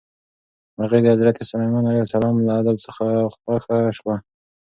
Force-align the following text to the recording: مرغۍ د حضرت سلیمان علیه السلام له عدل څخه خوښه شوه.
مرغۍ 0.77 0.99
د 1.03 1.07
حضرت 1.13 1.35
سلیمان 1.51 1.83
علیه 1.89 2.05
السلام 2.07 2.35
له 2.47 2.51
عدل 2.59 2.77
څخه 2.85 3.05
خوښه 3.35 3.79
شوه. 3.97 4.15